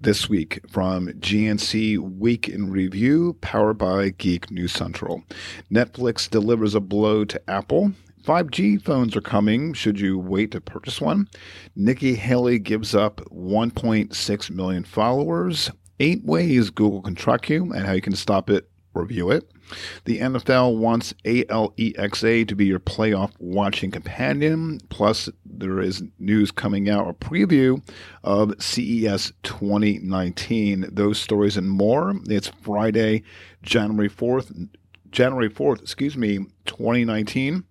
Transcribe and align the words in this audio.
this 0.00 0.28
week 0.28 0.60
from 0.68 1.08
GNC 1.08 1.98
Week 2.18 2.48
in 2.48 2.70
Review, 2.70 3.36
powered 3.40 3.78
by 3.78 4.10
Geek 4.10 4.50
News 4.50 4.72
Central. 4.72 5.22
Netflix 5.70 6.28
delivers 6.28 6.74
a 6.74 6.80
blow 6.80 7.24
to 7.26 7.50
Apple. 7.50 7.92
5G 8.24 8.82
phones 8.82 9.14
are 9.14 9.20
coming. 9.20 9.72
Should 9.74 10.00
you 10.00 10.18
wait 10.18 10.52
to 10.52 10.60
purchase 10.60 11.00
one? 11.00 11.28
Nikki 11.76 12.14
Haley 12.14 12.58
gives 12.58 12.94
up 12.94 13.20
1.6 13.30 14.50
million 14.50 14.84
followers. 14.84 15.70
Eight 15.98 16.24
ways 16.24 16.70
Google 16.70 17.02
can 17.02 17.14
track 17.14 17.48
you 17.50 17.72
and 17.72 17.86
how 17.86 17.92
you 17.92 18.00
can 18.00 18.16
stop 18.16 18.48
it. 18.48 18.70
Review 18.94 19.30
it. 19.30 19.50
The 20.04 20.18
NFL 20.18 20.76
wants 20.76 21.12
ALEXA 21.24 22.46
to 22.48 22.56
be 22.56 22.66
your 22.66 22.80
playoff 22.80 23.32
watching 23.38 23.90
companion. 23.90 24.80
Plus, 24.88 25.28
there 25.44 25.80
is 25.80 26.02
news 26.18 26.50
coming 26.50 26.88
out, 26.88 27.08
a 27.08 27.12
preview 27.12 27.82
of 28.24 28.54
CES 28.62 29.32
2019. 29.42 30.88
Those 30.92 31.18
stories 31.18 31.56
and 31.56 31.70
more. 31.70 32.14
It's 32.26 32.48
Friday, 32.48 33.22
January 33.62 34.10
4th, 34.10 34.68
January 35.10 35.50
4th, 35.50 35.82
excuse 35.82 36.16
me, 36.16 36.38
2019. 36.66 37.64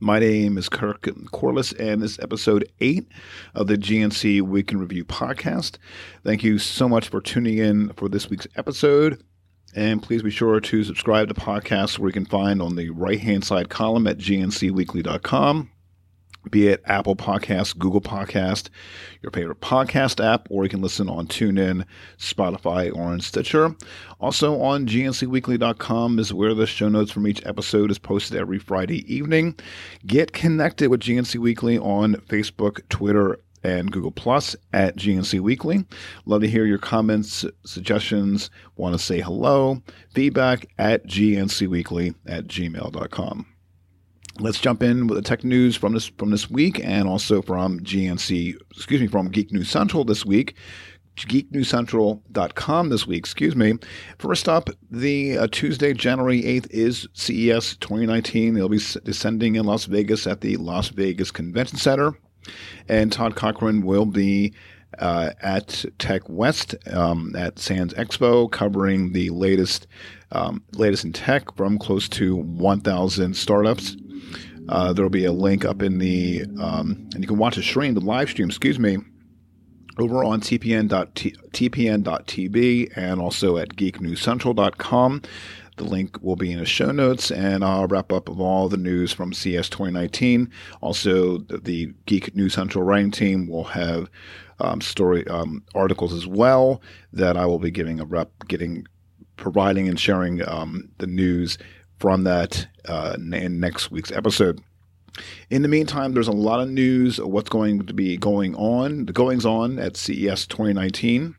My 0.00 0.18
name 0.18 0.58
is 0.58 0.68
Kirk 0.68 1.08
Corliss, 1.30 1.72
and 1.74 2.02
this 2.02 2.12
is 2.12 2.18
episode 2.18 2.68
eight 2.80 3.06
of 3.54 3.68
the 3.68 3.76
GNC 3.76 4.42
Week 4.42 4.72
in 4.72 4.80
Review 4.80 5.04
podcast. 5.04 5.76
Thank 6.24 6.42
you 6.42 6.58
so 6.58 6.88
much 6.88 7.08
for 7.08 7.20
tuning 7.20 7.58
in 7.58 7.92
for 7.92 8.08
this 8.08 8.28
week's 8.28 8.48
episode. 8.56 9.22
And 9.74 10.02
please 10.02 10.22
be 10.22 10.30
sure 10.30 10.60
to 10.60 10.84
subscribe 10.84 11.28
to 11.28 11.34
podcasts 11.34 11.98
where 11.98 12.08
you 12.08 12.12
can 12.12 12.26
find 12.26 12.60
on 12.60 12.76
the 12.76 12.90
right 12.90 13.20
hand 13.20 13.44
side 13.44 13.70
column 13.70 14.06
at 14.06 14.18
gncweekly.com, 14.18 15.70
be 16.50 16.68
it 16.68 16.82
Apple 16.84 17.16
Podcast, 17.16 17.78
Google 17.78 18.00
Podcast, 18.00 18.68
your 19.22 19.30
favorite 19.30 19.60
podcast 19.60 20.22
app, 20.22 20.46
or 20.50 20.64
you 20.64 20.68
can 20.68 20.82
listen 20.82 21.08
on 21.08 21.26
TuneIn, 21.26 21.86
Spotify, 22.18 22.94
or 22.94 23.04
on 23.04 23.20
Stitcher. 23.20 23.74
Also 24.20 24.60
on 24.60 24.86
gncweekly.com 24.86 26.18
is 26.18 26.34
where 26.34 26.52
the 26.52 26.66
show 26.66 26.88
notes 26.88 27.12
from 27.12 27.26
each 27.26 27.44
episode 27.46 27.90
is 27.90 27.98
posted 27.98 28.36
every 28.36 28.58
Friday 28.58 29.10
evening. 29.12 29.54
Get 30.06 30.32
connected 30.32 30.90
with 30.90 31.00
GNC 31.00 31.36
Weekly 31.38 31.78
on 31.78 32.16
Facebook, 32.28 32.86
Twitter, 32.88 33.38
and 33.64 33.90
Google 33.90 34.10
Plus 34.10 34.56
at 34.72 34.96
GNC 34.96 35.40
Weekly. 35.40 35.84
Love 36.26 36.42
to 36.42 36.48
hear 36.48 36.64
your 36.64 36.78
comments, 36.78 37.44
suggestions, 37.64 38.50
want 38.76 38.94
to 38.94 38.98
say 38.98 39.20
hello, 39.20 39.82
feedback 40.14 40.66
at 40.78 41.06
GNCweekly 41.06 42.14
at 42.26 42.46
gmail.com. 42.46 43.46
Let's 44.38 44.60
jump 44.60 44.82
in 44.82 45.08
with 45.08 45.16
the 45.16 45.22
tech 45.22 45.44
news 45.44 45.76
from 45.76 45.92
this 45.92 46.06
from 46.06 46.30
this 46.30 46.50
week 46.50 46.80
and 46.82 47.06
also 47.06 47.42
from 47.42 47.80
GNC, 47.80 48.54
excuse 48.70 49.00
me, 49.00 49.06
from 49.06 49.28
Geek 49.28 49.52
News 49.52 49.68
Central 49.68 50.04
this 50.04 50.24
week 50.24 50.56
geeknewscentral.com 51.16 52.88
this 52.88 53.06
week, 53.06 53.18
excuse 53.18 53.54
me. 53.54 53.74
First 54.18 54.48
up, 54.48 54.70
the 54.90 55.38
uh, 55.38 55.48
Tuesday, 55.50 55.92
January 55.92 56.42
8th 56.42 56.70
is 56.70 57.08
CES 57.12 57.76
2019. 57.76 58.54
They'll 58.54 58.68
be 58.68 58.80
descending 59.04 59.56
in 59.56 59.64
Las 59.64 59.84
Vegas 59.84 60.26
at 60.26 60.40
the 60.40 60.56
Las 60.56 60.88
Vegas 60.88 61.30
Convention 61.30 61.78
Center. 61.78 62.14
And 62.88 63.12
Todd 63.12 63.34
Cochran 63.34 63.82
will 63.82 64.06
be 64.06 64.54
uh, 64.98 65.30
at 65.40 65.84
Tech 65.98 66.28
West 66.28 66.74
um, 66.92 67.34
at 67.36 67.58
Sands 67.58 67.94
Expo, 67.94 68.50
covering 68.50 69.12
the 69.12 69.30
latest 69.30 69.86
um, 70.32 70.62
latest 70.72 71.04
in 71.04 71.12
tech 71.12 71.54
from 71.56 71.78
close 71.78 72.08
to 72.08 72.36
1,000 72.36 73.36
startups. 73.36 73.96
Uh, 74.68 74.92
there 74.92 75.04
will 75.04 75.10
be 75.10 75.24
a 75.24 75.32
link 75.32 75.64
up 75.64 75.82
in 75.82 75.98
the 75.98 76.44
um, 76.60 77.08
and 77.14 77.22
you 77.22 77.26
can 77.26 77.38
watch 77.38 77.56
a 77.56 77.62
stream, 77.62 77.94
the 77.94 78.00
live 78.00 78.30
stream, 78.30 78.48
excuse 78.48 78.78
me, 78.78 78.98
over 79.98 80.24
on 80.24 80.40
tpn.tpn.tv 80.40 80.92
and 82.96 83.20
also 83.20 83.56
at 83.58 83.70
geeknewscentral.com. 83.70 85.22
The 85.76 85.84
link 85.84 86.22
will 86.22 86.36
be 86.36 86.52
in 86.52 86.58
the 86.58 86.66
show 86.66 86.90
notes, 86.90 87.30
and 87.30 87.64
I'll 87.64 87.86
wrap 87.86 88.12
up 88.12 88.28
of 88.28 88.40
all 88.40 88.68
the 88.68 88.76
news 88.76 89.12
from 89.12 89.32
CES 89.32 89.68
2019. 89.70 90.50
Also, 90.80 91.38
the 91.38 91.94
Geek 92.06 92.34
News 92.36 92.54
Central 92.54 92.84
writing 92.84 93.10
team 93.10 93.48
will 93.48 93.64
have 93.64 94.10
um, 94.60 94.80
story 94.80 95.26
um, 95.28 95.64
articles 95.74 96.12
as 96.12 96.26
well 96.26 96.82
that 97.12 97.36
I 97.36 97.46
will 97.46 97.58
be 97.58 97.70
giving 97.70 98.00
a 98.00 98.04
rep, 98.04 98.30
getting, 98.48 98.86
providing 99.36 99.88
and 99.88 99.98
sharing 99.98 100.46
um, 100.46 100.90
the 100.98 101.06
news 101.06 101.56
from 101.98 102.24
that 102.24 102.66
uh, 102.86 103.16
in 103.18 103.58
next 103.58 103.90
week's 103.90 104.12
episode. 104.12 104.60
In 105.50 105.62
the 105.62 105.68
meantime, 105.68 106.12
there's 106.12 106.28
a 106.28 106.32
lot 106.32 106.60
of 106.60 106.68
news 106.70 107.18
of 107.18 107.28
what's 107.28 107.50
going 107.50 107.86
to 107.86 107.94
be 107.94 108.16
going 108.16 108.54
on, 108.56 109.06
the 109.06 109.12
goings 109.12 109.46
on 109.46 109.78
at 109.78 109.96
CES 109.96 110.46
2019 110.46 111.36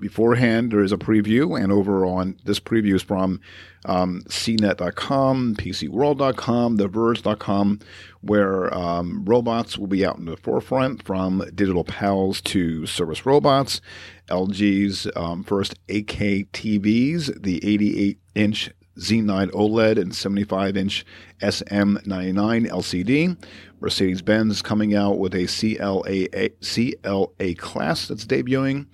beforehand, 0.00 0.72
there 0.72 0.82
is 0.82 0.92
a 0.92 0.96
preview, 0.96 1.60
and 1.60 1.72
over 1.72 2.04
on 2.04 2.36
this 2.44 2.60
preview 2.60 2.94
is 2.94 3.02
from 3.02 3.40
um, 3.84 4.22
CNET.com, 4.28 5.56
PCWorld.com, 5.56 6.78
TheVerge.com, 6.78 7.80
where 8.20 8.74
um, 8.76 9.24
robots 9.24 9.78
will 9.78 9.86
be 9.86 10.04
out 10.04 10.18
in 10.18 10.26
the 10.26 10.36
forefront 10.36 11.02
from 11.04 11.44
digital 11.54 11.84
pals 11.84 12.40
to 12.42 12.86
service 12.86 13.26
robots. 13.26 13.80
LG's 14.28 15.08
um, 15.16 15.42
first 15.42 15.74
8K 15.88 16.48
TVs, 16.50 17.42
the 17.42 17.64
88 17.64 18.18
inch 18.34 18.70
Z9 18.98 19.50
OLED 19.52 19.98
and 19.98 20.14
75 20.14 20.76
inch 20.76 21.06
SM99 21.40 22.68
LCD. 22.68 23.36
Mercedes 23.80 24.22
Benz 24.22 24.62
coming 24.62 24.94
out 24.94 25.18
with 25.18 25.34
a 25.34 25.46
CLA, 25.46 26.50
CLA 26.60 27.54
class 27.56 28.06
that's 28.06 28.24
debuting. 28.24 28.86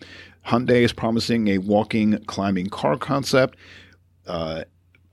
Hyundai 0.49 0.83
is 0.83 0.95
promising 0.95 1.49
a 1.49 1.59
walking 1.59 2.19
climbing 2.25 2.69
car 2.71 2.97
concept. 2.97 3.59
Uh, 4.27 4.65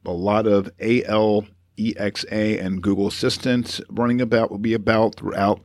a 0.06 0.12
lot 0.12 0.47
of 0.47 0.72
AL, 0.79 1.46
EXA, 1.78 2.63
and 2.63 2.81
Google 2.81 3.07
Assistant 3.07 3.81
running 3.90 4.22
about 4.22 4.50
will 4.50 4.59
be 4.59 4.74
about 4.74 5.16
throughout 5.16 5.59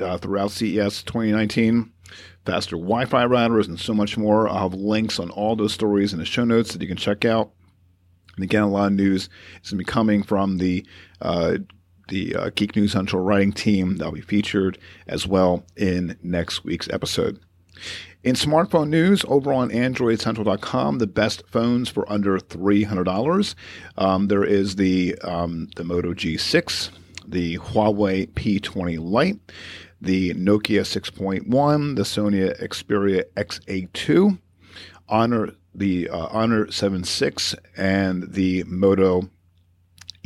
uh, 0.00 0.18
throughout 0.18 0.50
CES 0.50 1.04
2019. 1.04 1.92
Faster 2.44 2.76
Wi-Fi 2.76 3.24
routers 3.26 3.68
and 3.68 3.78
so 3.78 3.94
much 3.94 4.16
more. 4.16 4.48
I'll 4.48 4.70
have 4.70 4.74
links 4.74 5.20
on 5.20 5.30
all 5.30 5.54
those 5.54 5.72
stories 5.72 6.12
in 6.12 6.18
the 6.18 6.24
show 6.24 6.44
notes 6.44 6.72
that 6.72 6.82
you 6.82 6.88
can 6.88 6.96
check 6.96 7.24
out. 7.24 7.52
And 8.36 8.44
again, 8.44 8.62
a 8.62 8.68
lot 8.68 8.86
of 8.86 8.92
news 8.92 9.28
is 9.62 9.70
going 9.70 9.78
to 9.78 9.84
be 9.84 9.84
coming 9.84 10.22
from 10.24 10.58
the 10.58 10.84
uh, 11.20 11.58
the 12.08 12.34
uh, 12.34 12.50
Geek 12.54 12.74
News 12.74 12.92
Central 12.92 13.22
writing 13.22 13.52
team 13.52 13.96
that 13.96 14.04
will 14.04 14.12
be 14.12 14.20
featured 14.20 14.78
as 15.06 15.26
well 15.26 15.64
in 15.76 16.16
next 16.22 16.64
week's 16.64 16.88
episode. 16.88 17.40
In 18.22 18.34
smartphone 18.34 18.88
news, 18.88 19.24
over 19.28 19.52
on 19.52 19.70
AndroidCentral.com, 19.70 20.98
the 20.98 21.06
best 21.06 21.46
phones 21.48 21.88
for 21.88 22.10
under 22.10 22.38
$300. 22.38 23.54
Um, 23.96 24.26
there 24.28 24.44
is 24.44 24.76
the 24.76 25.16
um, 25.22 25.68
the 25.76 25.84
Moto 25.84 26.12
G6, 26.12 26.90
the 27.26 27.58
Huawei 27.58 28.28
P20 28.32 28.98
Lite, 28.98 29.38
the 30.00 30.34
Nokia 30.34 30.80
6.1, 30.80 31.96
the 31.96 32.02
Sony 32.02 32.60
Xperia 32.60 33.24
XA2, 33.36 34.38
Honor 35.08 35.52
the 35.74 36.08
uh, 36.08 36.26
Honor 36.30 36.66
7.6, 36.66 37.54
and 37.76 38.32
the 38.32 38.64
Moto 38.64 39.28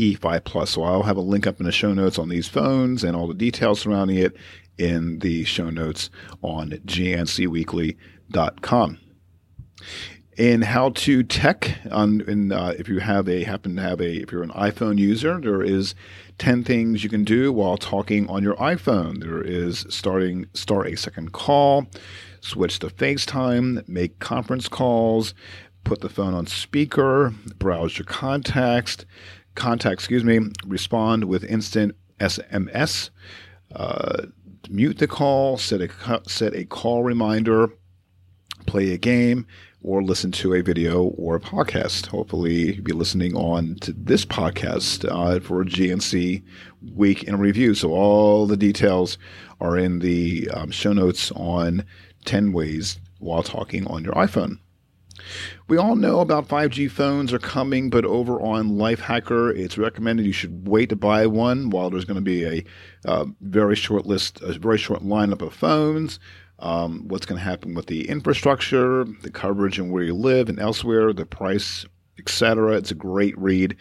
E5 0.01 0.45
Plus. 0.45 0.71
So 0.71 0.83
I'll 0.83 1.03
have 1.03 1.19
a 1.19 1.23
link 1.23 1.47
up 1.47 1.61
in 1.61 1.67
the 1.67 1.73
show 1.73 1.93
notes 1.93 2.19
on 2.19 2.31
these 2.31 2.49
phones 2.49 3.05
and 3.05 3.15
all 3.15 3.29
the 3.29 3.35
details 3.35 3.81
surrounding 3.81 4.17
it 4.17 4.35
in 4.79 5.19
the 5.19 5.45
show 5.45 5.69
notes 5.69 6.09
on 6.43 6.71
gncweekly.com. 6.71 8.99
In 10.37 10.63
how 10.63 10.91
to 10.91 11.23
tech, 11.23 11.81
on 11.91 12.23
in, 12.23 12.51
uh, 12.51 12.73
if 12.79 12.89
you 12.89 13.01
have 13.01 13.29
a 13.29 13.45
happen 13.45 13.77
to 13.77 13.83
have 13.83 14.01
a 14.01 14.23
if 14.23 14.33
you're 14.33 14.43
an 14.43 14.53
iPhone 14.53 14.97
user, 14.97 15.39
there 15.39 15.63
is 15.63 15.95
ten 16.39 16.65
things 16.65 17.05
you 17.05 17.11
can 17.11 17.25
do 17.25 17.53
while 17.53 17.77
talking 17.77 18.27
on 18.31 18.43
your 18.43 18.57
iPhone. 18.57 19.21
There 19.21 19.43
is 19.43 19.85
starting 19.91 20.47
start 20.55 20.87
a 20.87 20.97
second 20.97 21.33
call, 21.33 21.89
switch 22.41 22.79
to 22.79 22.87
FaceTime, 22.87 23.87
make 23.87 24.19
conference 24.19 24.67
calls, 24.67 25.35
put 25.85 26.01
the 26.01 26.09
phone 26.09 26.33
on 26.33 26.47
speaker, 26.47 27.35
browse 27.59 27.99
your 27.99 28.07
contacts, 28.07 29.05
contact, 29.61 29.95
excuse 29.95 30.25
me, 30.25 30.41
respond 30.67 31.25
with 31.25 31.45
instant 31.45 31.95
SMS. 32.19 33.11
Uh, 33.75 34.27
mute 34.69 34.99
the 34.99 35.07
call, 35.07 35.59
set 35.59 35.81
a 35.81 36.23
set 36.27 36.55
a 36.55 36.65
call 36.65 37.05
reminder, 37.05 37.69
play 38.67 38.93
a 38.93 38.99
game, 38.99 39.47
or 39.83 40.03
listen 40.03 40.33
to 40.33 40.55
a 40.55 40.63
video 40.63 41.03
or 41.03 41.37
a 41.37 41.41
podcast. 41.41 42.07
Hopefully, 42.07 42.75
you'll 42.75 42.85
be 42.85 42.93
listening 42.93 43.37
on 43.37 43.77
to 43.77 43.93
this 43.93 44.25
podcast 44.25 45.05
uh, 45.11 45.41
for 45.41 45.65
GNC 45.65 46.43
Week 46.95 47.23
in 47.25 47.39
Review. 47.39 47.75
So 47.75 47.93
all 47.93 48.47
the 48.47 48.57
details 48.57 49.19
are 49.61 49.77
in 49.77 50.01
the 50.01 50.49
um, 50.51 50.71
show 50.71 50.93
notes 50.93 51.31
on 51.33 51.85
10 52.25 52.53
ways 52.53 52.99
while 53.19 53.43
talking 53.43 53.87
on 53.87 54.05
your 54.05 54.15
iPhone. 54.15 54.59
We 55.69 55.77
all 55.77 55.97
know 55.97 56.21
about 56.21 56.49
5G 56.49 56.91
phones 56.91 57.33
are 57.33 57.39
coming, 57.39 57.91
but 57.91 58.05
over 58.05 58.41
on 58.41 58.73
Lifehacker, 58.73 59.57
it's 59.57 59.79
recommended 59.79 60.27
you 60.27 60.33
should 60.33 60.67
wait 60.69 60.89
to 60.91 60.97
buy 60.97 61.27
one 61.27 61.71
while 61.71 61.91
there's 61.91 62.05
going 62.05 62.17
to 62.17 62.21
be 62.21 62.45
a 62.45 62.65
uh, 63.05 63.27
very 63.41 63.77
short 63.77 64.07
list, 64.07 64.41
a 64.43 64.53
very 64.59 64.79
short 64.79 65.03
lineup 65.03 65.43
of 65.43 65.55
phones. 65.55 66.19
um, 66.61 67.09
what's 67.09 67.27
going 67.27 67.39
to 67.39 67.45
happen 67.45 67.75
with 67.75 67.87
the 67.87 68.09
infrastructure, 68.09 69.05
the 69.23 69.31
coverage 69.31 69.79
and 69.79 69.91
where 69.91 70.03
you 70.03 70.15
live 70.15 70.49
and 70.49 70.59
elsewhere, 70.59 71.13
the 71.13 71.27
price, 71.27 71.87
etc. 72.19 72.77
It's 72.77 72.91
a 72.91 72.95
great 72.95 73.37
read, 73.39 73.77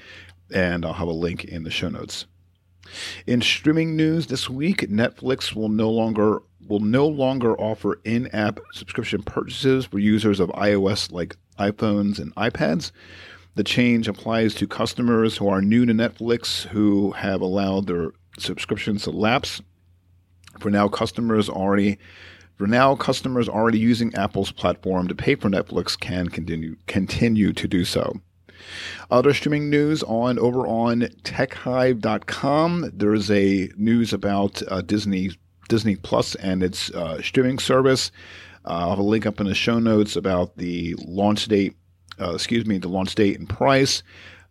and 0.54 0.86
I'll 0.86 0.94
have 0.94 1.08
a 1.08 1.12
link 1.12 1.44
in 1.44 1.64
the 1.64 1.72
show 1.72 1.90
notes. 1.90 2.26
In 3.28 3.42
streaming 3.42 3.96
news 3.96 4.28
this 4.28 4.50
week, 4.50 4.90
Netflix 4.90 5.54
will 5.54 5.70
no 5.70 5.90
longer 5.90 6.42
will 6.68 6.80
no 6.80 7.08
longer 7.08 7.60
offer 7.60 8.00
in-app 8.04 8.60
subscription 8.74 9.24
purchases 9.24 9.86
for 9.86 9.98
users 9.98 10.40
of 10.40 10.50
iOS 10.50 11.12
like 11.12 11.36
iPhones 11.58 12.20
and 12.20 12.34
iPads. 12.36 12.92
The 13.56 13.64
change 13.64 14.08
applies 14.08 14.54
to 14.56 14.68
customers 14.68 15.38
who 15.38 15.50
are 15.50 15.62
new 15.62 15.86
to 15.88 15.94
Netflix 15.94 16.68
who 16.68 17.12
have 17.12 17.42
allowed 17.42 17.88
their 17.88 18.12
subscriptions 18.38 19.04
to 19.04 19.10
lapse. 19.10 19.62
For 20.60 20.70
now, 20.70 20.88
customers 20.88 21.50
already 21.50 21.98
for 22.60 22.68
now, 22.68 22.94
customers 22.94 23.48
already 23.48 23.80
using 23.80 24.14
Apple's 24.16 24.52
platform 24.52 25.08
to 25.08 25.16
pay 25.16 25.36
for 25.36 25.50
Netflix 25.50 25.98
can 25.98 26.28
continue 26.28 26.76
continue 26.88 27.54
to 27.54 27.68
do 27.70 27.86
so. 27.86 28.20
Other 29.12 29.34
streaming 29.34 29.70
news 29.70 30.04
on 30.04 30.40
over 30.40 30.68
on 30.68 31.02
TechHive.com. 31.24 32.92
There's 32.94 33.32
a 33.32 33.70
news 33.78 34.14
about 34.14 34.62
uh, 34.70 34.82
Disney 34.82 35.32
Disney 35.68 35.96
Plus 35.96 36.36
and 36.36 36.64
its 36.64 36.90
uh, 36.92 37.22
streaming 37.22 37.60
service. 37.60 38.12
Uh, 38.66 38.70
I'll 38.70 38.90
have 38.90 39.00
a 39.00 39.04
link 39.04 39.26
up 39.26 39.40
in 39.40 39.48
the 39.48 39.56
show 39.56 39.80
notes 39.80 40.16
about 40.16 40.58
the 40.58 40.96
launch 41.00 41.48
date. 41.48 41.76
Uh, 42.20 42.34
excuse 42.34 42.66
me, 42.66 42.78
the 42.78 42.90
launch 42.90 43.16
date 43.16 43.40
and 43.40 43.48
price. 43.48 44.04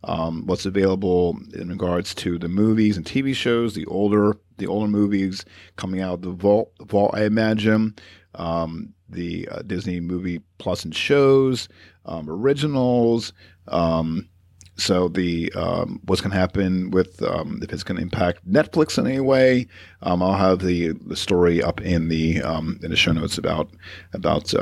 Um, 0.05 0.47
what's 0.47 0.65
available 0.65 1.37
in 1.55 1.69
regards 1.69 2.15
to 2.17 2.39
the 2.39 2.49
movies 2.49 2.97
and 2.97 3.05
TV 3.05 3.35
shows, 3.35 3.75
the 3.75 3.85
older 3.87 4.37
the 4.59 4.67
older 4.67 4.89
movies 4.89 5.45
coming 5.77 6.01
out 6.01 6.15
of 6.15 6.23
the 6.23 6.31
vault, 6.31 6.73
vault 6.83 7.13
I 7.15 7.25
imagine, 7.25 7.95
um, 8.35 8.93
the 9.09 9.49
uh, 9.51 9.63
Disney 9.63 10.01
movie 10.01 10.41
plus 10.59 10.85
and 10.85 10.95
shows, 10.95 11.69
um, 12.07 12.29
originals. 12.29 13.33
Um, 13.69 14.29
so 14.77 15.09
the 15.09 15.53
um, 15.55 16.01
what's 16.05 16.21
going 16.21 16.31
to 16.31 16.39
happen 16.39 16.91
with 16.91 17.21
um, 17.23 17.59
if 17.63 17.73
it's 17.73 17.83
going 17.83 17.97
to 17.97 18.03
impact 18.03 18.49
Netflix 18.49 18.97
in 18.97 19.07
any 19.07 19.21
way, 19.21 19.67
um, 20.03 20.23
I'll 20.23 20.35
have 20.35 20.61
the, 20.61 20.93
the 20.93 21.17
story 21.17 21.63
up 21.63 21.81
in 21.81 22.09
the 22.09 22.41
um, 22.43 22.79
in 22.83 22.91
the 22.91 22.97
show 22.97 23.13
notes 23.13 23.39
about 23.39 23.71
about 24.13 24.55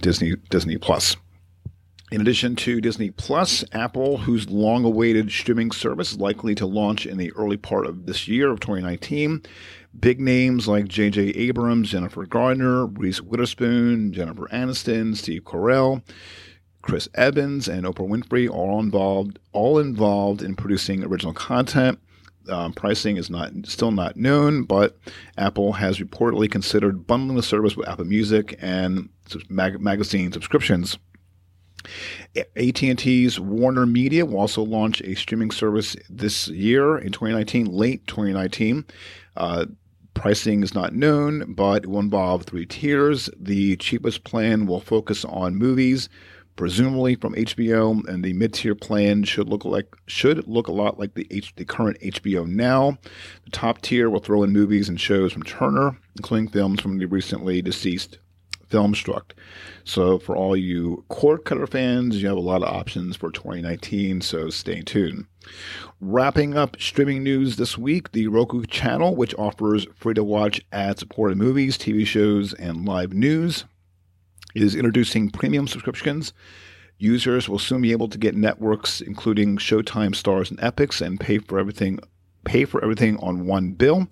Disney 0.00 0.34
Disney 0.50 0.76
Plus. 0.76 1.16
In 2.14 2.20
addition 2.20 2.54
to 2.54 2.80
Disney 2.80 3.10
Plus, 3.10 3.64
Apple, 3.72 4.18
whose 4.18 4.48
long 4.48 4.84
awaited 4.84 5.32
streaming 5.32 5.72
service 5.72 6.12
is 6.12 6.20
likely 6.20 6.54
to 6.54 6.64
launch 6.64 7.06
in 7.06 7.18
the 7.18 7.32
early 7.32 7.56
part 7.56 7.86
of 7.86 8.06
this 8.06 8.28
year 8.28 8.52
of 8.52 8.60
2019, 8.60 9.42
big 9.98 10.20
names 10.20 10.68
like 10.68 10.86
J.J. 10.86 11.30
Abrams, 11.30 11.90
Jennifer 11.90 12.24
Gardner, 12.24 12.86
Reese 12.86 13.20
Witherspoon, 13.20 14.12
Jennifer 14.12 14.46
Aniston, 14.52 15.16
Steve 15.16 15.42
Carell, 15.42 16.04
Chris 16.82 17.08
Evans, 17.16 17.66
and 17.66 17.84
Oprah 17.84 18.08
Winfrey 18.08 18.46
are 18.46 18.52
all 18.52 18.78
involved, 18.78 19.40
all 19.50 19.80
involved 19.80 20.40
in 20.40 20.54
producing 20.54 21.02
original 21.02 21.34
content. 21.34 21.98
Um, 22.48 22.74
pricing 22.74 23.16
is 23.16 23.28
not 23.28 23.50
still 23.64 23.90
not 23.90 24.16
known, 24.16 24.62
but 24.62 24.96
Apple 25.36 25.72
has 25.72 25.98
reportedly 25.98 26.48
considered 26.48 27.08
bundling 27.08 27.36
the 27.36 27.42
service 27.42 27.76
with 27.76 27.88
Apple 27.88 28.04
Music 28.04 28.56
and 28.60 29.08
mag- 29.48 29.80
magazine 29.80 30.30
subscriptions. 30.30 30.96
AT&T's 32.36 33.38
Warner 33.40 33.86
Media 33.86 34.24
will 34.24 34.38
also 34.38 34.62
launch 34.62 35.00
a 35.02 35.14
streaming 35.14 35.50
service 35.50 35.96
this 36.08 36.48
year 36.48 36.98
in 36.98 37.12
2019, 37.12 37.66
late 37.66 38.06
2019. 38.06 38.84
Uh, 39.36 39.66
pricing 40.14 40.62
is 40.62 40.74
not 40.74 40.94
known, 40.94 41.52
but 41.54 41.84
it 41.84 41.86
will 41.88 42.00
involve 42.00 42.44
three 42.44 42.66
tiers. 42.66 43.28
The 43.38 43.76
cheapest 43.76 44.24
plan 44.24 44.66
will 44.66 44.80
focus 44.80 45.24
on 45.24 45.56
movies 45.56 46.08
presumably 46.56 47.16
from 47.16 47.34
HBO, 47.34 48.06
and 48.08 48.24
the 48.24 48.32
mid-tier 48.32 48.74
plan 48.74 49.24
should 49.24 49.48
look 49.48 49.64
like 49.64 49.94
should 50.06 50.46
look 50.46 50.68
a 50.68 50.72
lot 50.72 50.98
like 50.98 51.14
the 51.14 51.26
H, 51.30 51.54
the 51.56 51.64
current 51.64 51.98
HBO 52.00 52.46
Now. 52.46 52.98
The 53.44 53.50
top 53.50 53.82
tier 53.82 54.08
will 54.08 54.20
throw 54.20 54.42
in 54.42 54.52
movies 54.52 54.88
and 54.88 55.00
shows 55.00 55.32
from 55.32 55.42
Turner, 55.42 55.98
including 56.16 56.48
films 56.48 56.80
from 56.80 56.98
the 56.98 57.06
recently 57.06 57.62
deceased 57.62 58.18
Filmstruck. 58.74 59.30
So 59.84 60.18
for 60.18 60.36
all 60.36 60.56
you 60.56 61.04
cord 61.08 61.44
cutter 61.44 61.66
fans, 61.66 62.20
you 62.20 62.26
have 62.26 62.36
a 62.36 62.40
lot 62.40 62.62
of 62.62 62.68
options 62.68 63.16
for 63.16 63.30
2019. 63.30 64.20
So 64.20 64.50
stay 64.50 64.82
tuned. 64.82 65.26
Wrapping 66.00 66.56
up 66.56 66.76
streaming 66.80 67.22
news 67.22 67.56
this 67.56 67.78
week, 67.78 68.10
the 68.12 68.26
Roku 68.26 68.64
channel, 68.64 69.14
which 69.14 69.34
offers 69.36 69.86
free 69.94 70.14
to 70.14 70.24
watch 70.24 70.60
ad 70.72 70.98
supported 70.98 71.38
movies, 71.38 71.78
TV 71.78 72.04
shows, 72.04 72.52
and 72.54 72.84
live 72.84 73.12
news 73.12 73.64
is 74.56 74.74
introducing 74.74 75.30
premium 75.30 75.68
subscriptions. 75.68 76.32
Users 76.98 77.48
will 77.48 77.58
soon 77.58 77.82
be 77.82 77.92
able 77.92 78.08
to 78.08 78.18
get 78.18 78.36
networks 78.36 79.00
including 79.00 79.56
Showtime, 79.56 80.14
Starz, 80.14 80.50
and 80.50 80.58
Epix, 80.60 81.00
and 81.00 81.20
pay 81.20 81.38
for 81.38 81.58
everything 81.58 82.00
pay 82.44 82.64
for 82.64 82.82
everything 82.82 83.16
on 83.18 83.46
one 83.46 83.72
bill, 83.72 84.08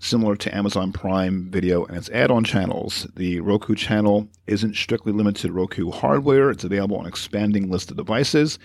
similar 0.00 0.36
to 0.36 0.54
Amazon 0.54 0.92
Prime 0.92 1.50
Video 1.50 1.84
and 1.84 1.96
its 1.96 2.10
add-on 2.10 2.44
channels. 2.44 3.06
The 3.16 3.40
Roku 3.40 3.74
channel 3.74 4.28
isn't 4.46 4.76
strictly 4.76 5.12
limited 5.12 5.42
to 5.42 5.52
Roku 5.52 5.90
hardware; 5.90 6.50
it's 6.50 6.64
available 6.64 6.96
on 6.96 7.04
an 7.04 7.08
expanding 7.08 7.70
list 7.70 7.90
of 7.90 7.96
devices. 7.96 8.58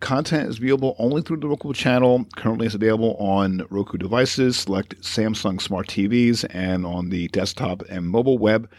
Content 0.00 0.50
is 0.50 0.60
viewable 0.60 0.94
only 0.98 1.22
through 1.22 1.38
the 1.38 1.48
Roku 1.48 1.72
channel. 1.72 2.26
Currently, 2.36 2.66
it's 2.66 2.74
available 2.74 3.16
on 3.18 3.66
Roku 3.70 3.96
devices, 3.96 4.58
select 4.58 5.00
Samsung 5.00 5.60
smart 5.60 5.88
TVs, 5.88 6.44
and 6.50 6.84
on 6.84 7.08
the 7.08 7.28
desktop 7.28 7.82
and 7.88 8.06
mobile 8.06 8.36
web. 8.36 8.70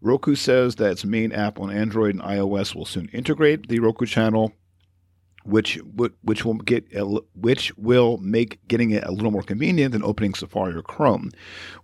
Roku 0.00 0.34
says 0.34 0.76
that 0.76 0.92
its 0.92 1.04
main 1.04 1.32
app 1.32 1.58
on 1.58 1.70
Android 1.70 2.14
and 2.14 2.22
iOS 2.22 2.74
will 2.74 2.84
soon 2.84 3.08
integrate 3.08 3.68
the 3.68 3.80
Roku 3.80 4.06
channel, 4.06 4.52
which 5.50 5.78
which 6.22 6.44
will 6.44 6.54
get 6.54 6.84
which 7.34 7.76
will 7.76 8.18
make 8.18 8.66
getting 8.68 8.90
it 8.90 9.04
a 9.04 9.12
little 9.12 9.30
more 9.30 9.42
convenient 9.42 9.92
than 9.92 10.04
opening 10.04 10.34
Safari 10.34 10.74
or 10.74 10.82
Chrome. 10.82 11.30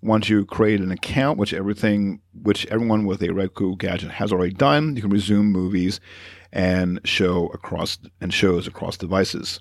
Once 0.03 0.29
you 0.29 0.45
create 0.47 0.81
an 0.81 0.93
account, 0.93 1.39
which 1.39 1.53
everything 1.53 2.21
which 2.43 2.67
everyone 2.67 3.07
with 3.07 3.23
a 3.23 3.33
Roku 3.33 3.77
gadget 3.77 4.13
has 4.13 4.33
already 4.33 4.55
done, 4.55 4.95
you 4.97 5.03
can 5.03 5.11
resume 5.11 5.51
movies 5.51 6.01
and 6.53 7.01
show 7.05 7.49
across 7.49 7.99
and 8.21 8.33
shows 8.33 8.67
across 8.67 8.97
devices. 8.97 9.61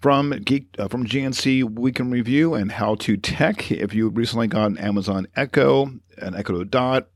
From 0.00 0.30
Geek, 0.30 0.68
uh, 0.78 0.88
from 0.88 1.06
GNC 1.06 1.78
Week 1.78 2.00
in 2.00 2.10
Review 2.10 2.54
and 2.54 2.72
How 2.72 2.94
to 2.94 3.18
Tech, 3.18 3.70
if 3.70 3.92
you 3.92 4.08
recently 4.08 4.46
got 4.46 4.70
an 4.70 4.78
Amazon 4.78 5.26
Echo, 5.36 5.86
an 6.16 6.34
Echo 6.34 6.64
Dot, 6.64 7.08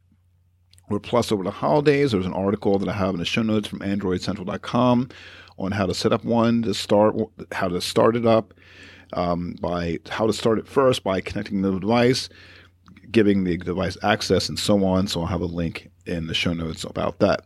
or 0.91 1.01
Plus 1.01 1.33
over 1.33 1.43
the 1.43 1.51
holidays. 1.51 2.13
There's 2.13 2.27
an 2.27 2.35
article 2.35 2.79
that 2.79 2.89
I 2.89 2.93
have 2.93 3.15
in 3.15 3.19
the 3.19 3.25
show 3.25 3.43
notes 3.43 3.69
from 3.69 3.81
AndroidCentral.com 3.81 5.09
on 5.59 5.73
how 5.73 5.87
to 5.87 5.95
set 5.95 6.13
up 6.13 6.25
one 6.25 6.63
to 6.63 6.75
start, 6.75 7.17
how 7.53 7.69
to 7.69 7.81
start 7.81 8.17
it 8.17 8.27
up, 8.27 8.55
um, 9.13 9.57
by 9.61 9.99
how 10.09 10.27
to 10.27 10.33
start 10.33 10.59
it 10.59 10.67
first 10.67 11.05
by 11.05 11.21
connecting 11.21 11.63
the 11.63 11.79
device, 11.79 12.29
giving 13.11 13.45
the 13.45 13.57
device 13.57 13.97
access, 14.03 14.49
and 14.49 14.59
so 14.59 14.85
on. 14.85 15.07
So 15.07 15.21
I'll 15.21 15.27
have 15.27 15.41
a 15.41 15.47
link 15.47 15.91
in 16.07 16.27
the 16.27 16.35
show 16.35 16.53
notes 16.53 16.85
about 16.85 17.19
that. 17.21 17.45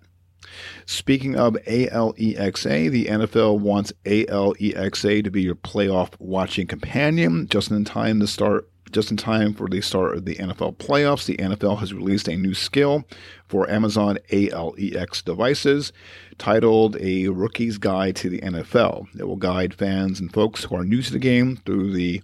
Speaking 0.87 1.37
of 1.37 1.55
ALEXA, 1.67 2.91
the 2.91 3.05
NFL 3.07 3.61
wants 3.61 3.93
ALEXA 4.05 5.25
to 5.25 5.31
be 5.31 5.43
your 5.43 5.55
playoff 5.55 6.13
watching 6.19 6.67
companion 6.67 7.47
just 7.49 7.71
in 7.71 7.85
time 7.85 8.21
to 8.21 8.27
start 8.27 8.69
just 8.91 9.11
in 9.11 9.17
time 9.17 9.55
for 9.55 9.69
the 9.69 9.81
start 9.81 10.17
of 10.17 10.25
the 10.25 10.37
NFL 10.37 10.77
playoffs, 10.77 11.27
the 11.27 11.37
NFL 11.37 11.79
has 11.79 11.95
released 11.95 12.29
a 12.29 12.37
new 12.37 12.55
skill 12.55 13.05
for 13.47 13.69
Amazon 13.71 14.19
ALEX 14.31 15.23
devices 15.23 15.93
titled 16.39 16.97
A 16.97 17.29
Rookie's 17.29 17.79
Guide 17.79 18.17
to 18.17 18.29
the 18.29 18.41
NFL. 18.41 19.07
It 19.19 19.25
will 19.25 19.37
guide 19.37 19.75
fans 19.75 20.21
and 20.21 20.33
folks 20.33 20.65
who 20.65 20.77
are 20.77 20.85
new 20.85 21.03
to 21.03 21.13
the 21.13 21.19
game 21.19 21.57
through 21.65 21.93
the 21.93 22.23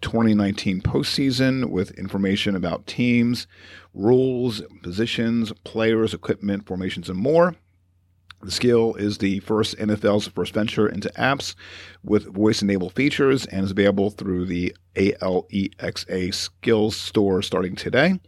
2019 0.00 0.82
postseason 0.82 1.70
with 1.70 1.90
information 1.92 2.54
about 2.54 2.86
teams, 2.86 3.46
rules, 3.94 4.60
positions, 4.82 5.52
players, 5.64 6.12
equipment, 6.12 6.66
formations, 6.66 7.08
and 7.08 7.18
more. 7.18 7.54
The 8.44 8.50
skill 8.50 8.94
is 8.96 9.16
the 9.16 9.40
first 9.40 9.74
NFL's 9.78 10.28
first 10.28 10.52
venture 10.52 10.86
into 10.86 11.08
apps 11.16 11.54
with 12.02 12.34
voice 12.34 12.60
enabled 12.60 12.92
features 12.92 13.46
and 13.46 13.64
is 13.64 13.70
available 13.70 14.10
through 14.10 14.44
the 14.44 14.76
ALEXA 14.96 16.34
Skills 16.34 16.94
Store 16.94 17.40
starting 17.40 17.74
today. 17.74 18.20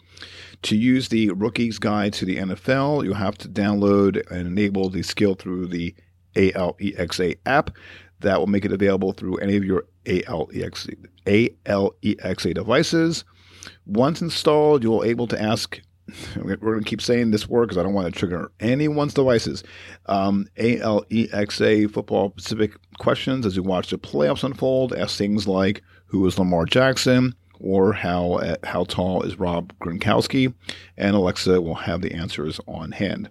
To 0.62 0.74
use 0.74 1.10
the 1.10 1.28
Rookie's 1.32 1.78
Guide 1.78 2.14
to 2.14 2.24
the 2.24 2.38
NFL, 2.38 3.04
you'll 3.04 3.12
have 3.12 3.36
to 3.38 3.48
download 3.48 4.22
and 4.30 4.46
enable 4.46 4.88
the 4.88 5.02
skill 5.02 5.34
through 5.34 5.66
the 5.66 5.94
ALEXA 6.34 7.36
app. 7.44 7.76
That 8.20 8.38
will 8.40 8.46
make 8.46 8.64
it 8.64 8.72
available 8.72 9.12
through 9.12 9.36
any 9.36 9.56
of 9.56 9.64
your 9.64 9.84
ALEXA, 10.06 10.96
ALEXA 11.26 12.54
devices. 12.54 13.24
Once 13.84 14.22
installed, 14.22 14.82
you'll 14.82 15.02
be 15.02 15.10
able 15.10 15.26
to 15.26 15.40
ask 15.40 15.78
we're 16.36 16.56
going 16.56 16.84
to 16.84 16.88
keep 16.88 17.02
saying 17.02 17.30
this 17.30 17.48
word 17.48 17.66
because 17.66 17.78
I 17.78 17.82
don't 17.82 17.94
want 17.94 18.12
to 18.12 18.18
trigger 18.18 18.52
anyone's 18.60 19.14
devices. 19.14 19.64
Um, 20.06 20.48
ALEXA 20.56 21.92
football 21.92 22.32
specific 22.36 22.76
questions 22.98 23.44
as 23.44 23.56
you 23.56 23.62
watch 23.62 23.90
the 23.90 23.98
playoffs 23.98 24.44
unfold. 24.44 24.94
Ask 24.94 25.18
things 25.18 25.48
like 25.48 25.82
Who 26.06 26.26
is 26.26 26.38
Lamar 26.38 26.64
Jackson? 26.64 27.34
or 27.60 27.92
how 27.92 28.34
uh, 28.34 28.56
how 28.64 28.84
tall 28.84 29.22
is 29.22 29.38
Rob 29.38 29.72
Gronkowski, 29.80 30.52
and 30.96 31.16
Alexa 31.16 31.60
will 31.60 31.74
have 31.74 32.02
the 32.02 32.12
answers 32.12 32.60
on 32.66 32.92
hand. 32.92 33.30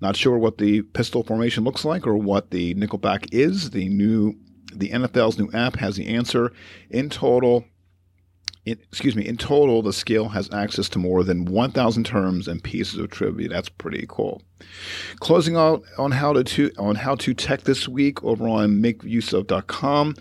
Not 0.00 0.16
sure 0.16 0.38
what 0.38 0.58
the 0.58 0.82
pistol 0.82 1.22
formation 1.22 1.64
looks 1.64 1.84
like 1.84 2.06
or 2.06 2.16
what 2.16 2.50
the 2.50 2.74
nickelback 2.74 3.26
is. 3.32 3.70
The 3.70 3.88
new 3.88 4.36
the 4.74 4.90
NFL's 4.90 5.38
new 5.38 5.50
app 5.52 5.76
has 5.76 5.96
the 5.96 6.08
answer. 6.08 6.52
In 6.90 7.10
total, 7.10 7.64
in, 8.64 8.78
excuse 8.90 9.16
me, 9.16 9.26
in 9.26 9.36
total, 9.36 9.82
the 9.82 9.92
scale 9.92 10.28
has 10.28 10.52
access 10.52 10.88
to 10.90 10.98
more 10.98 11.24
than 11.24 11.46
1,000 11.46 12.04
terms 12.04 12.46
and 12.46 12.62
pieces 12.62 12.98
of 12.98 13.10
trivia. 13.10 13.48
That's 13.48 13.68
pretty 13.68 14.06
cool. 14.08 14.42
Closing 15.18 15.56
out 15.56 15.82
on 15.98 16.12
how 16.12 16.32
to, 16.32 16.44
to 16.44 16.70
on 16.78 16.94
how 16.94 17.16
to 17.16 17.34
tech 17.34 17.62
this 17.62 17.88
week 17.88 18.22
over 18.22 18.46
on 18.46 18.80
makeuseof.com. 18.80 20.14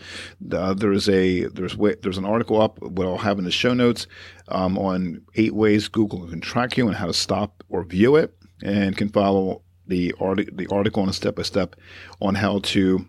Uh, 0.51 0.73
there's 0.73 1.07
a 1.07 1.45
there's 1.45 1.77
there's 2.01 2.17
an 2.17 2.25
article 2.25 2.59
up 2.59 2.81
what 2.81 3.05
I'll 3.05 3.19
have 3.19 3.37
in 3.37 3.45
the 3.45 3.51
show 3.51 3.75
notes 3.75 4.07
um, 4.47 4.79
on 4.79 5.21
eight 5.35 5.53
ways 5.53 5.87
Google 5.87 6.27
can 6.27 6.41
track 6.41 6.75
you 6.75 6.87
and 6.87 6.97
how 6.97 7.05
to 7.05 7.13
stop 7.13 7.63
or 7.69 7.83
view 7.83 8.15
it, 8.15 8.35
and 8.63 8.97
can 8.97 9.09
follow 9.09 9.61
the 9.85 10.15
art- 10.19 10.57
the 10.57 10.67
article 10.71 11.03
on 11.03 11.09
a 11.09 11.13
step 11.13 11.35
by 11.35 11.43
step 11.43 11.75
on 12.19 12.33
how 12.33 12.59
to 12.59 13.05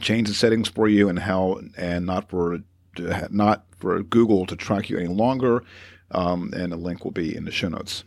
change 0.00 0.28
the 0.28 0.34
settings 0.34 0.68
for 0.68 0.88
you 0.88 1.10
and 1.10 1.18
how 1.18 1.60
and 1.76 2.06
not 2.06 2.30
for 2.30 2.58
not 3.30 3.64
for 3.78 4.02
Google 4.02 4.46
to 4.46 4.56
track 4.56 4.88
you 4.90 4.98
any 4.98 5.08
longer. 5.08 5.64
Um, 6.10 6.52
and 6.54 6.72
a 6.72 6.76
link 6.76 7.04
will 7.04 7.10
be 7.10 7.34
in 7.34 7.44
the 7.44 7.50
show 7.50 7.68
notes. 7.68 8.04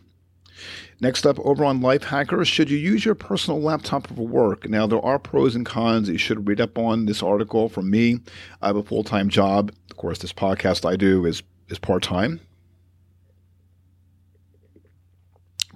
Next 1.00 1.26
up, 1.26 1.38
over 1.40 1.64
on 1.64 1.80
Lifehacker, 1.80 2.46
should 2.46 2.70
you 2.70 2.78
use 2.78 3.04
your 3.04 3.14
personal 3.14 3.60
laptop 3.60 4.06
for 4.06 4.26
work? 4.26 4.68
Now, 4.68 4.86
there 4.86 5.04
are 5.04 5.18
pros 5.18 5.54
and 5.54 5.66
cons. 5.66 6.08
You 6.08 6.16
should 6.16 6.48
read 6.48 6.60
up 6.60 6.78
on 6.78 7.04
this 7.04 7.22
article 7.22 7.68
from 7.68 7.90
me. 7.90 8.20
I 8.62 8.68
have 8.68 8.76
a 8.76 8.82
full 8.82 9.04
time 9.04 9.28
job. 9.28 9.72
Of 9.90 9.96
course, 9.96 10.18
this 10.18 10.32
podcast 10.32 10.88
I 10.88 10.96
do 10.96 11.26
is 11.26 11.42
is 11.68 11.78
part 11.78 12.02
time. 12.02 12.40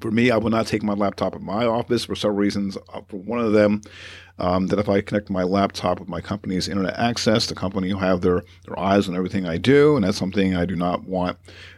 For 0.00 0.11
me, 0.11 0.30
I 0.30 0.37
will 0.38 0.50
not 0.50 0.66
take 0.66 0.83
my 0.83 0.95
laptop 0.95 1.37
in 1.37 1.45
my 1.45 1.66
office 1.66 2.04
for 2.04 2.14
several 2.14 2.38
reasons. 2.38 2.76
Uh, 2.92 3.02
for 3.09 3.19
one 3.19 3.38
of 3.38 3.52
them, 3.52 3.83
um, 4.38 4.69
that 4.69 4.78
if 4.78 4.88
I 4.88 5.02
connect 5.02 5.28
my 5.28 5.42
laptop 5.42 6.00
with 6.00 6.09
my 6.09 6.21
company's 6.21 6.69
internet 6.69 6.99
access, 6.99 7.47
the 7.47 7.54
company 7.54 7.92
will 7.92 8.00
have 8.00 8.23
their, 8.23 8.42
their 8.66 8.78
eyes 8.78 9.09
on 9.09 9.14
everything 9.14 9.47
I 9.47 9.59
do, 9.59 9.97
and 9.97 10.04
that's 10.04 10.16
something 10.16 10.57
I 10.57 10.64
do 10.64 10.75
not 10.75 11.04
want 11.04 11.37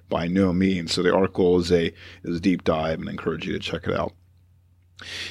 by 0.09 0.29
no 0.29 0.53
means. 0.53 0.93
So 0.93 1.03
the 1.03 1.15
article 1.15 1.59
is 1.59 1.73
a 1.73 1.93
is 2.23 2.37
a 2.37 2.41
deep 2.41 2.63
dive, 2.65 3.01
and 3.01 3.09
I 3.09 3.13
encourage 3.13 3.47
you 3.47 3.53
to 3.53 3.59
check 3.59 3.87
it 3.87 3.95
out. 3.95 4.13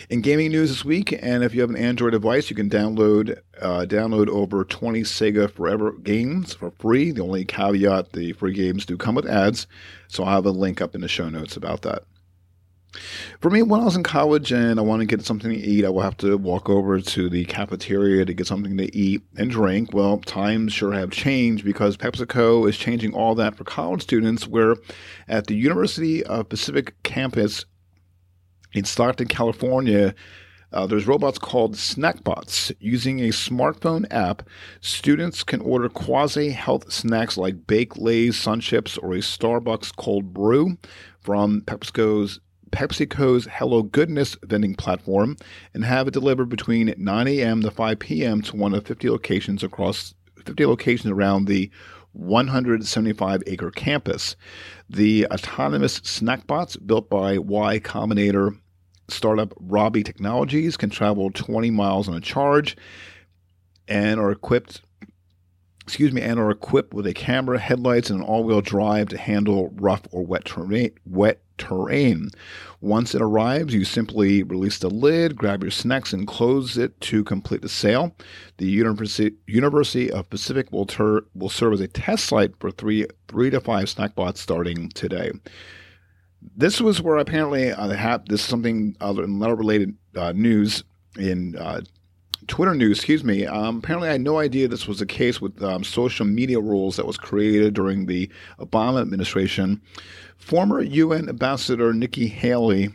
In 0.09 0.19
gaming 0.19 0.51
news 0.51 0.69
this 0.69 0.83
week, 0.83 1.17
and 1.21 1.43
if 1.43 1.55
you 1.55 1.61
have 1.61 1.69
an 1.69 1.77
Android 1.77 2.11
device, 2.11 2.49
you 2.49 2.55
can 2.55 2.69
download 2.69 3.39
uh, 3.61 3.85
download 3.87 4.27
over 4.27 4.65
20 4.65 5.01
Sega 5.03 5.49
Forever 5.49 5.93
games 5.93 6.53
for 6.53 6.71
free. 6.71 7.11
The 7.11 7.23
only 7.23 7.45
caveat: 7.45 8.11
the 8.11 8.33
free 8.33 8.53
games 8.53 8.85
do 8.85 8.97
come 8.97 9.15
with 9.15 9.27
ads, 9.27 9.67
so 10.09 10.23
I'll 10.23 10.35
have 10.35 10.45
a 10.45 10.51
link 10.51 10.81
up 10.81 10.95
in 10.95 11.01
the 11.01 11.07
show 11.07 11.29
notes 11.29 11.55
about 11.55 11.83
that. 11.83 12.03
For 13.39 13.49
me, 13.49 13.61
when 13.63 13.79
I 13.79 13.85
was 13.85 13.95
in 13.95 14.03
college 14.03 14.51
and 14.51 14.79
I 14.79 14.83
want 14.83 14.99
to 14.99 15.05
get 15.05 15.25
something 15.25 15.49
to 15.49 15.57
eat, 15.57 15.85
I 15.85 15.89
will 15.89 16.01
have 16.01 16.17
to 16.17 16.37
walk 16.37 16.69
over 16.69 16.99
to 16.99 17.29
the 17.29 17.45
cafeteria 17.45 18.25
to 18.25 18.33
get 18.33 18.47
something 18.47 18.75
to 18.77 18.95
eat 18.95 19.21
and 19.37 19.49
drink. 19.49 19.93
Well, 19.93 20.17
times 20.19 20.73
sure 20.73 20.91
have 20.91 21.11
changed 21.11 21.63
because 21.63 21.95
PepsiCo 21.95 22.67
is 22.67 22.77
changing 22.77 23.13
all 23.13 23.33
that 23.35 23.55
for 23.55 23.63
college 23.63 24.01
students. 24.01 24.47
Where 24.47 24.75
at 25.27 25.47
the 25.47 25.55
University 25.55 26.23
of 26.23 26.49
Pacific 26.49 27.01
campus 27.03 27.65
in 28.73 28.83
Stockton, 28.83 29.27
California, 29.27 30.13
uh, 30.73 30.85
there's 30.85 31.07
robots 31.07 31.37
called 31.37 31.75
Snackbots. 31.75 32.73
Using 32.79 33.19
a 33.19 33.29
smartphone 33.29 34.05
app, 34.11 34.43
students 34.81 35.43
can 35.43 35.61
order 35.61 35.89
quasi 35.89 36.49
health 36.51 36.91
snacks 36.91 37.37
like 37.37 37.67
baked 37.67 37.97
Lay's, 37.97 38.37
Sun 38.37 38.61
Chips, 38.61 38.97
or 38.97 39.13
a 39.13 39.19
Starbucks 39.19 39.95
cold 39.95 40.33
brew 40.33 40.77
from 41.19 41.61
PepsiCo's 41.61 42.39
PepsiCo's 42.71 43.47
Hello 43.51 43.83
Goodness 43.83 44.37
vending 44.43 44.75
platform 44.75 45.37
and 45.73 45.85
have 45.85 46.07
it 46.07 46.13
delivered 46.13 46.49
between 46.49 46.93
9 46.97 47.27
a.m. 47.27 47.61
to 47.61 47.71
5 47.71 47.99
p.m. 47.99 48.41
to 48.43 48.55
one 48.55 48.73
of 48.73 48.85
50 48.85 49.09
locations 49.09 49.63
across 49.63 50.13
50 50.45 50.65
locations 50.65 51.11
around 51.11 51.45
the 51.45 51.69
175 52.13 53.43
acre 53.47 53.71
campus. 53.71 54.35
The 54.89 55.27
autonomous 55.27 55.95
snack 56.03 56.47
bots 56.47 56.75
built 56.75 57.09
by 57.09 57.37
Y 57.37 57.79
Combinator 57.79 58.57
startup 59.07 59.53
Robby 59.59 60.03
Technologies 60.03 60.77
can 60.77 60.89
travel 60.89 61.31
20 61.31 61.69
miles 61.71 62.07
on 62.07 62.15
a 62.15 62.21
charge 62.21 62.77
and 63.87 64.19
are 64.19 64.31
equipped 64.31 64.81
excuse 65.83 66.13
me, 66.13 66.21
and 66.21 66.39
are 66.39 66.51
equipped 66.51 66.93
with 66.93 67.07
a 67.07 67.13
camera, 67.13 67.59
headlights, 67.59 68.09
and 68.09 68.21
an 68.21 68.25
all-wheel 68.25 68.61
drive 68.61 69.09
to 69.09 69.17
handle 69.17 69.69
rough 69.75 70.01
or 70.11 70.25
wet 70.25 70.45
terrain. 70.45 70.91
Wet 71.05 71.41
terrain. 71.57 72.29
Once 72.79 73.13
it 73.13 73.21
arrives, 73.21 73.73
you 73.73 73.83
simply 73.83 74.43
release 74.43 74.79
the 74.79 74.89
lid, 74.89 75.35
grab 75.35 75.61
your 75.61 75.71
snacks, 75.71 76.13
and 76.13 76.27
close 76.27 76.77
it 76.77 76.99
to 77.01 77.23
complete 77.23 77.61
the 77.61 77.69
sale. 77.69 78.15
The 78.57 78.67
University, 78.67 80.11
of 80.11 80.29
Pacific 80.29 80.71
will, 80.71 80.85
ter- 80.85 81.25
will 81.35 81.49
serve 81.49 81.73
as 81.73 81.81
a 81.81 81.87
test 81.87 82.25
site 82.25 82.53
for 82.59 82.71
three 82.71 83.05
three 83.27 83.49
to 83.49 83.61
five 83.61 83.89
snack 83.89 84.15
bots 84.15 84.41
starting 84.41 84.89
today. 84.89 85.31
This 86.55 86.81
was 86.81 87.01
where 87.01 87.17
apparently 87.17 87.71
uh, 87.71 87.89
have, 87.89 88.25
this 88.25 88.41
is 88.41 88.47
something 88.47 88.95
other 88.99 89.21
than 89.21 89.39
related 89.39 89.95
uh, 90.15 90.31
news 90.31 90.83
in 91.17 91.55
uh, 91.55 91.81
Twitter 92.47 92.73
news, 92.73 92.97
excuse 92.97 93.23
me. 93.23 93.45
Um, 93.45 93.77
apparently, 93.77 94.09
I 94.09 94.13
had 94.13 94.21
no 94.21 94.39
idea 94.39 94.67
this 94.67 94.87
was 94.87 94.99
the 94.99 95.05
case 95.05 95.39
with 95.39 95.61
um, 95.61 95.83
social 95.83 96.25
media 96.25 96.59
rules 96.59 96.95
that 96.95 97.05
was 97.05 97.17
created 97.17 97.73
during 97.73 98.05
the 98.05 98.29
Obama 98.59 99.01
administration. 99.01 99.81
Former 100.37 100.81
UN 100.81 101.29
Ambassador 101.29 101.93
Nikki 101.93 102.27
Haley 102.27 102.89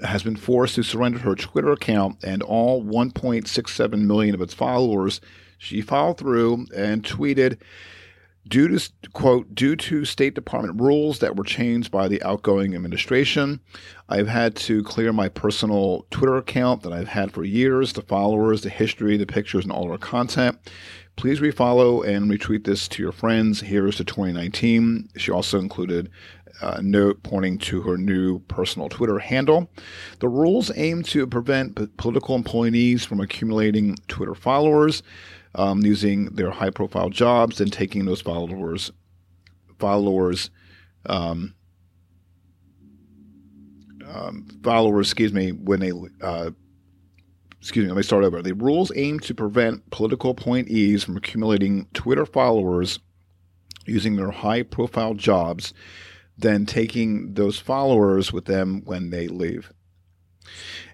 has 0.00 0.22
been 0.22 0.36
forced 0.36 0.74
to 0.74 0.82
surrender 0.82 1.18
her 1.18 1.34
Twitter 1.34 1.70
account 1.70 2.22
and 2.24 2.42
all 2.42 2.82
1.67 2.84 4.00
million 4.00 4.34
of 4.34 4.42
its 4.42 4.52
followers. 4.54 5.20
She 5.58 5.80
followed 5.80 6.18
through 6.18 6.66
and 6.76 7.02
tweeted, 7.02 7.58
due 8.48 8.68
to 8.68 8.90
quote 9.12 9.54
due 9.54 9.74
to 9.74 10.04
state 10.04 10.34
department 10.34 10.80
rules 10.80 11.20
that 11.20 11.36
were 11.36 11.44
changed 11.44 11.90
by 11.90 12.06
the 12.08 12.22
outgoing 12.22 12.74
administration 12.74 13.58
i've 14.10 14.28
had 14.28 14.54
to 14.54 14.82
clear 14.82 15.12
my 15.12 15.28
personal 15.28 16.06
twitter 16.10 16.36
account 16.36 16.82
that 16.82 16.92
i've 16.92 17.08
had 17.08 17.32
for 17.32 17.42
years 17.42 17.94
the 17.94 18.02
followers 18.02 18.60
the 18.60 18.68
history 18.68 19.16
the 19.16 19.26
pictures 19.26 19.64
and 19.64 19.72
all 19.72 19.90
our 19.90 19.98
content. 19.98 20.58
Please 21.16 21.40
refollow 21.40 22.04
and 22.06 22.30
retweet 22.30 22.64
this 22.64 22.88
to 22.88 23.02
your 23.02 23.12
friends. 23.12 23.60
Here's 23.60 23.96
to 23.96 24.04
2019 24.04 25.10
she 25.16 25.30
also 25.30 25.58
included 25.58 26.10
a 26.60 26.82
note 26.82 27.22
pointing 27.22 27.58
to 27.58 27.82
her 27.82 27.96
new 27.96 28.38
personal 28.40 28.88
Twitter 28.88 29.18
handle. 29.18 29.70
The 30.20 30.28
rules 30.28 30.70
aim 30.76 31.02
to 31.04 31.26
prevent 31.26 31.96
political 31.96 32.34
employees 32.34 33.04
from 33.04 33.20
accumulating 33.20 33.96
Twitter 34.08 34.34
followers 34.34 35.02
um, 35.54 35.84
using 35.84 36.26
their 36.26 36.50
high 36.50 36.70
profile 36.70 37.10
jobs 37.10 37.60
and 37.60 37.72
taking 37.72 38.04
those 38.04 38.20
followers 38.20 38.92
followers 39.78 40.50
um, 41.06 41.54
um, 44.06 44.46
followers 44.62 45.08
excuse 45.08 45.32
me 45.32 45.52
when 45.52 45.80
they 45.80 45.92
uh, 46.22 46.50
excuse 47.60 47.84
me 47.84 47.90
let 47.90 47.96
me 47.96 48.02
start 48.02 48.24
over 48.24 48.42
the 48.42 48.54
rules 48.54 48.92
aim 48.96 49.18
to 49.20 49.34
prevent 49.34 49.88
political 49.90 50.30
appointees 50.30 51.04
from 51.04 51.16
accumulating 51.16 51.86
twitter 51.92 52.26
followers 52.26 52.98
using 53.86 54.16
their 54.16 54.30
high 54.30 54.62
profile 54.62 55.14
jobs 55.14 55.74
then 56.36 56.66
taking 56.66 57.34
those 57.34 57.58
followers 57.58 58.32
with 58.32 58.46
them 58.46 58.82
when 58.84 59.10
they 59.10 59.28
leave 59.28 59.72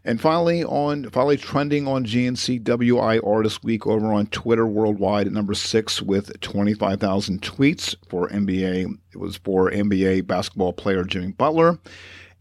and 0.04 0.20
finally, 0.20 0.62
on 0.64 1.09
finally 1.11 1.37
trending 1.37 1.87
on 1.87 2.06
GNCWI 2.06 3.25
Artist 3.26 3.62
Week 3.62 3.87
over 3.87 4.11
on 4.12 4.26
Twitter 4.28 4.66
worldwide 4.66 5.26
at 5.26 5.32
number 5.32 5.52
six 5.54 6.00
with 6.00 6.40
25,000 6.40 7.42
tweets 7.42 7.94
for 8.09 8.28
NBA. 8.28 8.99
It 9.12 9.18
was 9.18 9.37
for 9.37 9.70
NBA 9.70 10.26
basketball 10.26 10.73
player 10.73 11.04
Jimmy 11.04 11.32
Butler. 11.32 11.78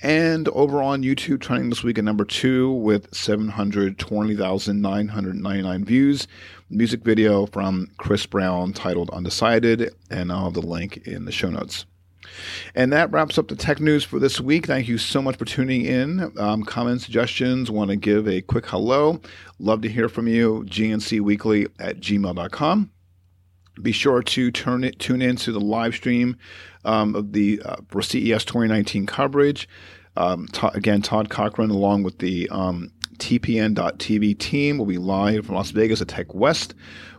And 0.01 0.47
over 0.49 0.81
on 0.81 1.03
YouTube, 1.03 1.41
trending 1.41 1.69
this 1.69 1.83
week 1.83 1.97
at 1.97 2.05
number 2.05 2.23
two 2.23 2.71
with 2.71 3.13
720,999 3.13 5.83
views. 5.83 6.25
Music 6.69 7.03
video 7.03 7.45
from 7.45 7.91
Chris 7.97 8.25
Brown 8.25 8.71
titled 8.71 9.09
Undecided, 9.09 9.93
and 10.09 10.31
I'll 10.31 10.45
have 10.45 10.53
the 10.53 10.61
link 10.61 11.05
in 11.05 11.25
the 11.25 11.33
show 11.33 11.49
notes. 11.49 11.85
And 12.75 12.91
that 12.93 13.12
wraps 13.12 13.38
up 13.38 13.48
the 13.48 13.55
tech 13.55 13.79
news 13.79 14.03
for 14.03 14.19
this 14.19 14.39
week. 14.39 14.67
Thank 14.67 14.88
you 14.88 14.98
so 14.98 15.21
much 15.21 15.38
for 15.38 15.45
tuning 15.45 15.86
in. 15.86 16.31
Um, 16.38 16.63
comments, 16.63 17.05
suggestions, 17.05 17.71
want 17.71 17.91
to 17.91 17.95
give 17.95 18.27
a 18.27 18.41
quick 18.41 18.65
hello. 18.67 19.21
Love 19.59 19.81
to 19.81 19.89
hear 19.89 20.09
from 20.09 20.27
you. 20.27 20.63
GNCweekly 20.67 21.69
at 21.79 22.00
gmail.com. 22.00 22.91
Be 23.81 23.91
sure 23.91 24.21
to 24.21 24.51
turn 24.51 24.83
it, 24.83 25.00
tune 25.00 25.21
in 25.21 25.38
to 25.38 25.51
the 25.51 25.59
live 25.59 25.95
stream 25.95 26.36
um, 26.83 27.15
of 27.15 27.31
the 27.31 27.62
uh, 27.63 27.77
CES 28.01 28.43
2019 28.43 29.05
coverage. 29.05 29.69
Um, 30.17 30.48
again, 30.74 31.01
Todd 31.01 31.29
Cochran, 31.29 31.69
along 31.69 32.03
with 32.03 32.19
the 32.19 32.50
um, 32.50 32.91
TPN.TV 33.17 34.38
team, 34.38 34.77
will 34.77 34.86
be 34.86 34.98
live 34.98 35.45
from 35.45 35.55
Las 35.55 35.71
Vegas 35.71 36.01
at 36.01 36.09
Tech 36.09 36.33
West. 36.33 36.74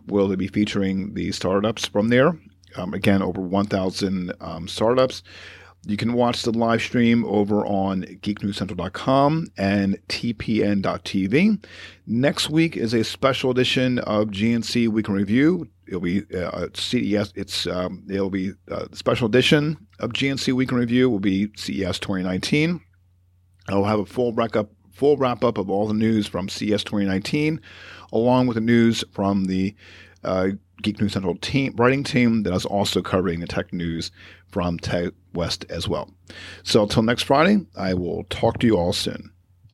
Will 0.07 0.29
they 0.29 0.37
be 0.37 0.49
featuring 0.49 1.14
the 1.14 1.33
startups 1.33 1.87
from 1.87 2.09
there? 2.09 2.38
Um, 2.77 2.95
again, 2.95 3.23
over 3.23 3.41
1,000 3.41 4.33
um, 4.41 4.69
startups. 4.69 5.23
You 5.87 5.97
can 5.97 6.12
watch 6.12 6.43
the 6.43 6.53
live 6.53 6.83
stream 6.83 7.25
over 7.25 7.65
on 7.65 8.03
geeknewscentral.com 8.03 9.47
and 9.57 9.99
tpn.tv. 10.09 11.65
Next 12.07 12.50
week 12.50 12.77
is 12.77 12.93
a 12.93 13.03
special 13.03 13.50
edition 13.50 13.99
of 14.00 14.29
GNC 14.29 14.89
Week 14.89 15.09
in 15.09 15.15
Review. 15.15 15.69
It'll 15.87 16.00
be 16.00 16.23
uh, 16.37 16.69
CES. 16.75 17.33
It's 17.35 17.67
um, 17.67 18.05
it'll 18.11 18.31
be 18.31 18.53
a 18.69 18.75
uh, 18.75 18.87
special 18.93 19.27
edition 19.27 19.79
of 19.99 20.12
GNC 20.12 20.53
Week 20.53 20.71
in 20.71 20.77
Review. 20.77 21.09
Will 21.09 21.19
be 21.19 21.49
CES 21.57 21.99
2019. 21.99 22.81
I'll 23.69 23.85
have 23.85 24.00
a 24.00 24.07
full 24.07 24.35
wrap 24.35 24.55
up, 24.57 24.71
full 24.93 25.17
wrap 25.17 25.43
up 25.43 25.57
of 25.57 25.71
all 25.71 25.89
the 25.89 25.95
news 25.95 26.27
from 26.27 26.49
CES 26.49 26.85
2019, 26.85 27.59
along 28.12 28.47
with 28.47 28.57
the 28.57 28.61
news 28.61 29.03
from 29.12 29.47
the 29.47 29.75
uh, 30.25 30.49
Geek 30.82 31.00
News 31.00 31.12
Central 31.12 31.37
team, 31.37 31.75
writing 31.76 32.04
team 32.04 32.42
that 32.44 32.54
is 32.54 32.64
also 32.64 33.02
covering 33.02 33.40
the 33.40 33.46
tech 33.46 33.72
news 33.72 34.10
from 34.49 34.78
Tech 34.78 35.12
West 35.34 35.64
as 35.70 35.88
well. 35.88 36.10
So 36.62 36.82
until 36.82 37.02
next 37.02 37.25
Friday, 37.25 37.66
I 37.76 37.94
will 37.94 38.25
talk 38.25 38.58
to 38.58 38.66
you 38.66 38.76
all 38.76 38.92
soon. 38.92 39.30